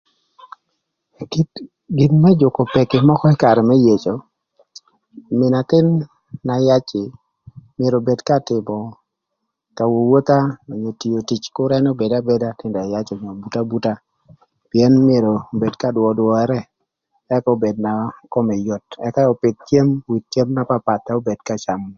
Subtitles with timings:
[1.97, 4.13] Gin më jükö peki mökö ï karë më yeco,
[5.37, 5.87] mïn athïn
[6.47, 6.87] na yac
[7.77, 8.77] myero obed ka tïmö
[9.77, 10.39] ka wowotha
[10.83, 13.93] më tio tic kür obed abeda onyo obut abuta
[14.69, 16.59] pïën myero obed ka dwö dwörë
[17.35, 17.93] ek obed na
[18.33, 21.89] kome yot ëka obed cem with cem na papath ëk obed ka camö.